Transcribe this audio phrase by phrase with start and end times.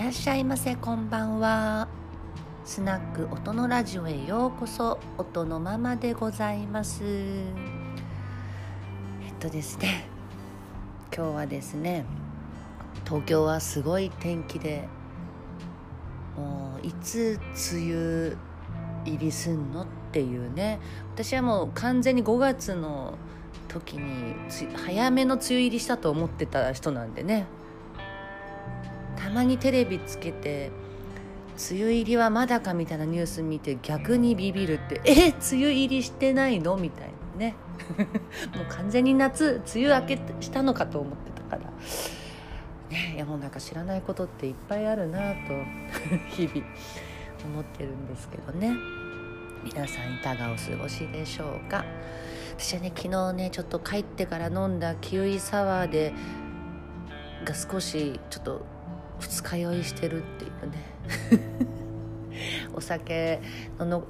[0.00, 1.86] らっしゃいませこんばんは。
[2.64, 7.04] スナック音のラジオへようこそ音のままでございます。
[7.04, 7.44] え
[9.30, 10.08] っとですね
[11.14, 12.06] 今日はですね
[13.04, 14.88] 東京はすごい天気で
[16.34, 17.38] もういつ
[17.70, 18.36] 梅雨
[19.04, 20.80] 入りすんのっていうね
[21.12, 23.18] 私はもう完全に5月の
[23.68, 24.34] 時に
[24.74, 27.44] 早めの梅雨入りしたと思ってた人なんでね。
[29.30, 30.72] たまにテレビつけて
[31.70, 32.74] 梅雨入りはまだか？
[32.74, 36.76] みたいなニュース見て逆にビビるってえ梅雨入りしてないの？
[36.76, 37.54] みたいなね。
[38.56, 41.70] もう完全に夏梅雨明けしたのかと思ってたから。
[42.90, 45.34] ねいやもうなんか知らないことっていっぱいあるなと
[46.34, 46.66] 日々
[47.44, 48.74] 思ってるんですけどね。
[49.62, 51.84] 皆さんいかがお過ごしでしょうか？
[52.58, 56.14] 私はね昨日ねちょっと帰ってから飲んだキウイサワーで
[57.44, 58.62] が少しちょっと
[59.20, 61.70] 二日酔いしてるっていうね。
[62.74, 63.40] お酒
[63.78, 64.04] の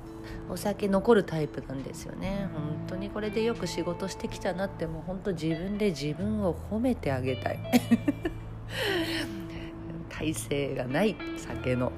[0.48, 2.48] お酒残るタイプなんですよね。
[2.52, 7.58] 本当にこれでよく仕事してきたなってもう本当自分で自分を褒めてあげたい。
[10.08, 11.92] 体勢がない酒の。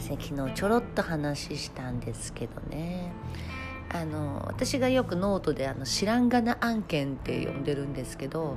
[0.00, 3.12] 昨日ちょろっと話したんですけどね。
[3.90, 8.56] あの私がよくノートであの知らんがな案件って呼んでるんですけど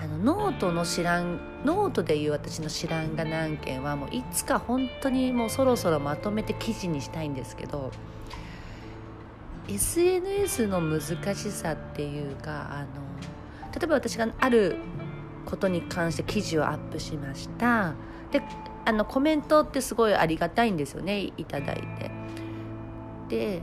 [0.00, 7.90] あのノートの知らんノートでいう私の知らんがな案件はもういつか本当にもうそろそろまとめて記事にしたいんですけど
[9.68, 11.00] SNS の難
[11.34, 12.86] しさっていうかあの
[13.74, 14.76] 例えば私がある
[15.44, 17.94] ことに関して記事をアップしました
[18.30, 18.42] で
[18.84, 22.10] あのコメントってすごいありがたいんですよねいただいて。
[23.28, 23.62] で、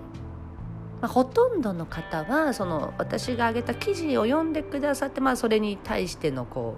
[1.06, 6.78] まあ、ほとんどの方はその私が挙げた記事を読んでくださって、まあ、それに対してのこ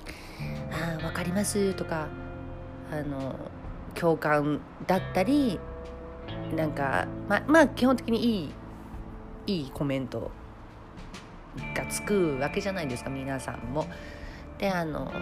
[0.00, 0.02] う
[0.72, 2.08] 「ああ分かります」とか
[2.90, 3.34] あの
[3.94, 5.60] 共感だったり
[6.56, 10.30] なんかままあ基本的にいいいいコメント
[11.76, 13.84] がつくわけじゃないですか皆さんも。
[14.56, 15.12] であの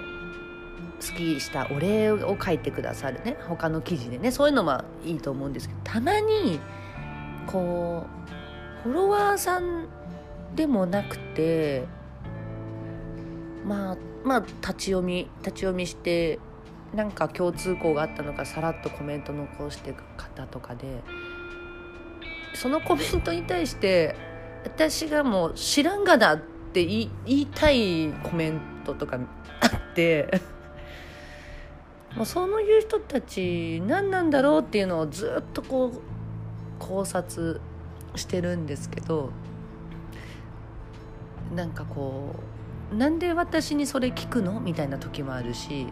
[1.00, 6.60] 好きしたお礼を書いてくださるね他の記事でねそういうのはいいと思うんですけどたまに
[7.50, 8.06] こ
[8.84, 9.86] うフォロワーさん
[10.54, 11.84] でもなくて
[13.64, 16.38] まあまあ立ち読み立ち読みして
[16.94, 21.02] なんか共通項があったのかさらっとコメント残してく方とかで
[22.54, 24.16] そのコメントに対して
[24.64, 26.38] 私がもう知らんがなっ
[26.72, 29.18] て言い言いたいコメントとか
[29.60, 30.40] あって
[32.16, 36.09] もうそういう人たち何なんだろうっていうのをずっとこう
[36.80, 37.60] 考察
[38.16, 39.30] してるんですけど
[41.54, 42.34] なんかこ
[42.92, 44.58] うなんで私にそれ聞くの？
[44.58, 45.86] みたいな時もあるし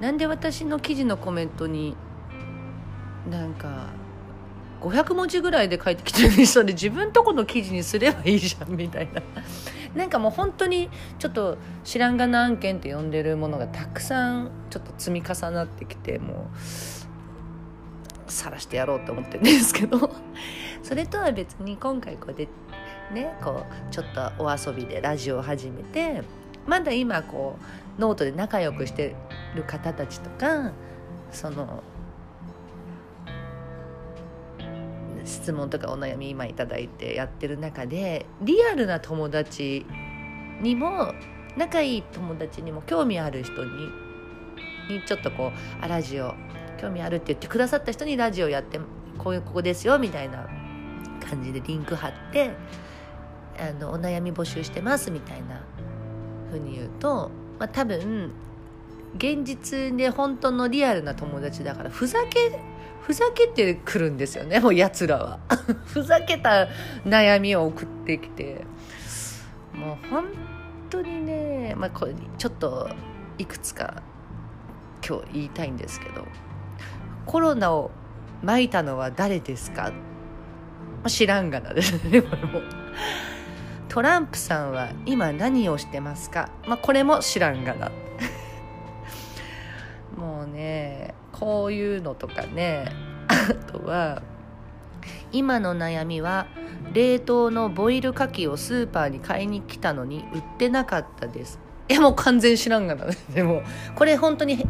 [0.00, 1.94] なんで私の記事のコメントに
[3.30, 3.90] なんか
[4.80, 9.22] 500文字ぐらいで書いてきてる人で自分とこの記事にすればいいじゃんみたいな。
[9.94, 10.88] なんかもう本当に
[11.18, 16.58] ちょっと知らんがな案件って呼んでるものがたくさんちょっと積み重なってきてもう
[18.32, 20.10] 晒してやろうと思ってるんですけど。
[20.82, 22.48] それとは別に今回こうで
[23.12, 26.22] ねこうちょっとお遊びでラジオを始めて
[26.66, 27.56] まだ今こ
[27.98, 29.14] うノートで仲良くして
[29.54, 30.72] る方たちとか
[31.30, 31.82] その
[35.24, 39.86] 質問とかお悩み今頂いてやってる中でリアルな友達
[40.60, 41.14] にも
[41.56, 43.88] 仲いい友達にも興味ある人に
[44.88, 46.34] にちょっとこうあラジオ
[46.82, 48.80] 興味あるって言ってくださった人にラジオやって
[49.16, 50.48] こういうここですよみたいな
[51.30, 52.50] 感じでリンク貼って
[53.56, 55.64] あのお悩み募集してますみたいな
[56.50, 58.32] ふうに言うと、まあ、多分
[59.16, 62.58] 現実で本当のリアルな友達だからふざけ
[63.00, 65.38] ふざけてくるんですよねもうやつらは。
[65.86, 66.68] ふざけた
[67.04, 68.64] 悩みを送ってきて。
[69.72, 70.26] もう本
[70.90, 72.90] 当にね、まあ、これちょっと
[73.38, 74.02] いくつか
[75.06, 76.26] 今日言いたいんですけど。
[77.26, 77.90] コロナを
[78.42, 79.92] まいたのは誰ですか、
[81.06, 82.60] 知らんがなですねこれも。
[83.88, 87.90] トランプさんは今何をしてますか、まあ、これも知らんがな。
[90.16, 92.86] もうねこういうのとかね。
[93.28, 94.22] あとは
[95.32, 96.46] 今の悩みは
[96.92, 101.58] 冷凍のボイル牡蠣をスーパーに買いに来たのに売ってなかったです。
[101.92, 103.06] えもう完全知らんがな。
[103.34, 103.62] でも
[103.94, 104.66] これ本当に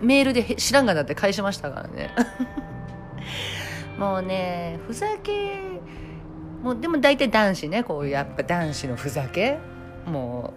[0.00, 2.10] メールで知らんがなって返しましたからね。
[3.98, 5.60] もうねふざけ
[6.62, 9.58] もうでも大体男子ねこういうやっぱ男子のふざけ。
[10.06, 10.52] も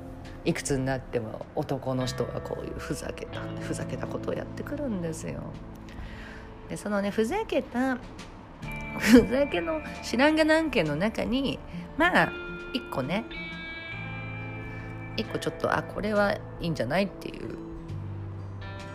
[0.46, 5.42] ういくつになっても男の人はこういうふざけたふざけたことをやってくるんですよ。
[6.70, 7.98] でそのねふざけた
[9.00, 11.60] ふざけの知らんが何件の中に
[11.98, 12.32] まあ
[12.74, 13.26] 一個ね
[15.18, 17.56] 一個ちょっとあこれはいいんじゃないっていう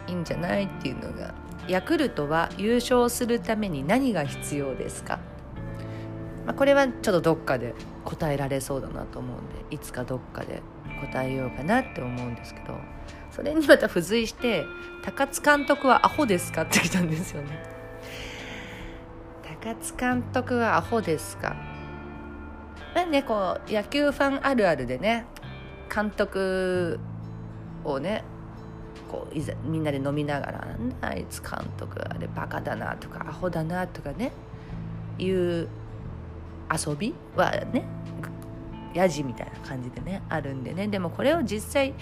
[0.06, 1.34] いいんじゃないっていうのが
[1.68, 5.18] ヤクルトは優勝するために何が必要ですか、
[6.46, 7.74] まあ、これはちょっとどっかで
[8.04, 10.62] 答えられそうだなと思うんでいつかどっかで
[11.00, 12.74] 答えようかなって思うんですけど
[13.30, 14.64] それにまた付随して
[15.04, 17.48] 「高津監督はアホですか?」って来たんですよね。
[19.62, 21.54] 高津監督はアホですか？
[22.94, 25.26] まあねこう野球ファンあるあるでね
[25.92, 26.98] 監督
[27.84, 28.22] をね
[29.10, 30.58] こういざみんなで飲みながら
[31.00, 34.32] 「なあいつ監督あれバカだな」とか「アホだな」とかね
[35.18, 35.68] いう
[36.70, 37.84] 遊びはね
[38.94, 40.88] やじみたいな感じでねあるんでね。
[40.88, 41.94] でもこれを実際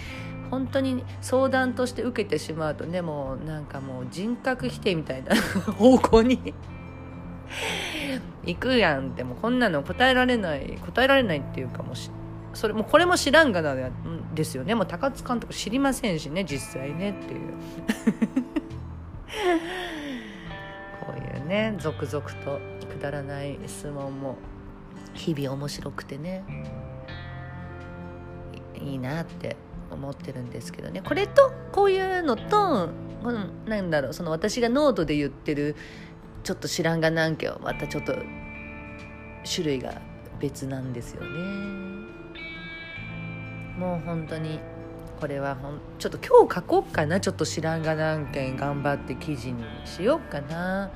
[0.51, 5.35] 本当に相談として受けてしまうとねもうなんかもう人格否定みたいな
[5.73, 6.55] 方向に
[8.45, 12.11] 行くやんってもうこんなの答えられない答えられないっていうかもし
[12.55, 13.75] それもこれも知らんがな
[14.35, 14.75] ですよね。
[14.75, 17.41] もう高津監督知りませんしね実際ねっていう。
[21.05, 24.37] こういうね続々とくだらない質問も
[25.15, 26.45] 日々面白くてね。
[28.81, 29.57] いいなって
[29.91, 31.03] 思ってるんですけどね。
[31.03, 32.91] これとこういうのと、
[33.25, 35.77] うん、なんだろうその私がノートで言ってる
[36.45, 38.15] ちょっと知らんが何件はまたちょっと
[39.45, 40.01] 種類が
[40.41, 41.98] 別なんですよね。
[43.79, 44.59] もう本当に
[45.21, 47.21] これはほんちょっと今日書こうかな。
[47.21, 50.91] ちょっと知らんが何件頑張って記事にしようかな。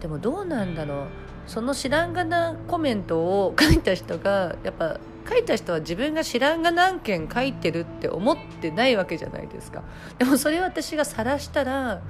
[0.00, 1.06] でもどうなんだろう。
[1.46, 9.82] その知らんがなコメントを書いた人がやっぱ書いた人は自分が知らんが何件書いてるって思ってないわけじゃないですか。
[10.18, 12.02] でもそれを私が晒したら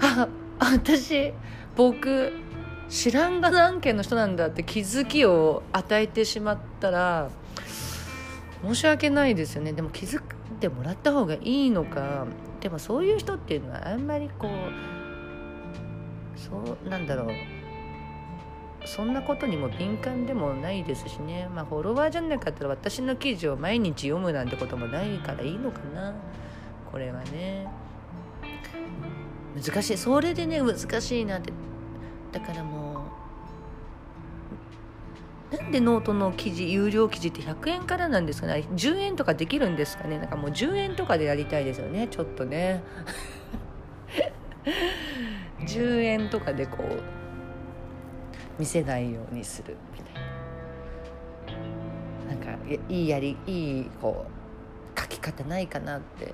[0.00, 0.28] あ
[0.58, 1.32] 私
[1.76, 2.32] 僕
[2.88, 7.30] 知らんが何件の人なんだって気づきを与えてしまったら
[8.62, 9.72] 申し訳ないですよね。
[9.72, 10.20] でも気づい
[10.60, 12.26] てもらった方がいいのか。
[12.60, 14.50] でもそういう人っていうのはあんまりこう
[16.38, 17.28] そうなんだろう。
[18.84, 21.48] そんなことにも敏感でもないですしね。
[21.54, 26.14] まあフォロワーじゃなかったら私の記事を毎日読むなんてこともないからいいのかな。
[26.90, 27.66] これはね。
[29.54, 29.96] 難しい。
[29.96, 31.52] それでね難しいなって。
[32.32, 32.97] だからもう
[35.50, 38.66] なんでノートの記事有料記事って100円からなんですかね。
[38.74, 40.18] 10円とかできるんですかね。
[40.18, 42.08] なんかもう10円とかでやりたいですよね。
[42.08, 42.82] ちょっとね。
[45.66, 47.00] 10円とかでこう
[48.58, 50.14] 見せないようにするみたい
[52.26, 52.34] な。
[52.34, 54.26] なんかいいやりいいこ
[54.96, 56.32] う書き方ないかなって。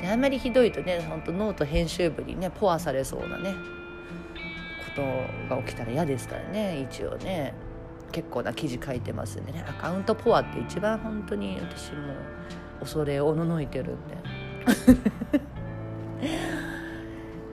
[0.00, 3.52] であんまりひどいとね本当ノート編集部にねポアされそうなね
[4.94, 5.02] こ
[5.48, 7.52] とが起きたら嫌ですからね一応ね。
[8.12, 9.64] 結構な記事書いてますんでね。
[9.68, 12.14] アカウントポアって一番本当に私も
[12.80, 14.16] 恐れおののいてるんで。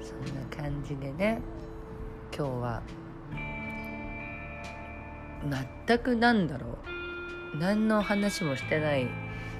[0.02, 1.40] そんな感じでね
[2.36, 2.82] 今日は
[5.88, 6.78] 全くなんだろ
[7.54, 7.58] う。
[7.58, 9.08] 何の話もしてない。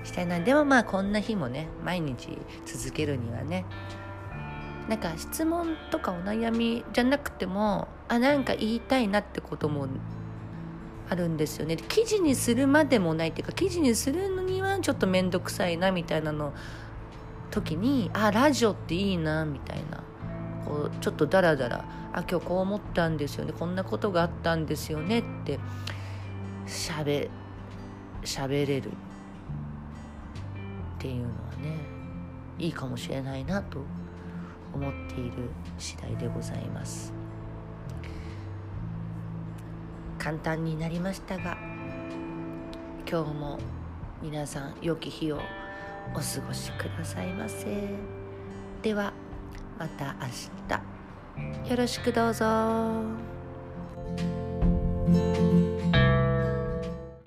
[0.04, 0.44] してない。
[0.44, 3.66] でもまあこんな日もね毎日続けるにはね。
[4.88, 9.88] なんか質問とかお悩みじゃなくてもあなんか言いたいなってことも
[11.10, 11.78] あるんですよね。
[11.78, 16.54] 記事にするまでもないっていうか記事にするのにはちょっと面倒くさいなみたいなの
[17.52, 20.04] 時にあラジオっていいなみたいな。
[20.66, 23.54] こうちょっとダラダラあ今日こう思ったんですよね。
[23.54, 25.60] こんなことがあったんですよねって
[26.66, 27.30] しゃべ
[28.24, 28.92] しゃべれるっ
[30.98, 31.30] ていうのは
[31.62, 31.78] ね
[32.58, 33.80] いいかもしれないなと
[34.74, 37.25] 思っている次第でございます。
[40.18, 41.58] 簡単になりましたが
[43.10, 43.60] 今日も
[44.22, 45.40] 皆さん良き日を
[46.14, 47.66] お過ごしくださいませ
[48.82, 49.14] では
[49.78, 52.46] また明日よろしくどうぞ。